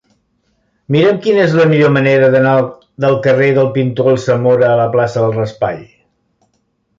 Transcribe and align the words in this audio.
Mira'm 0.93 1.17
quina 1.25 1.41
és 1.49 1.51
la 1.59 1.65
millor 1.73 1.91
manera 1.97 2.29
d'anar 2.35 2.53
del 3.05 3.19
carrer 3.27 3.51
del 3.59 3.69
Pintor 3.77 4.11
Alsamora 4.15 4.71
a 4.71 4.81
la 4.81 4.89
plaça 4.97 5.27
del 5.27 5.37
Raspall. 5.39 5.85